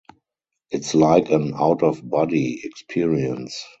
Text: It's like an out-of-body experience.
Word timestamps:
It's 0.71 0.95
like 0.95 1.29
an 1.29 1.53
out-of-body 1.55 2.61
experience. 2.63 3.63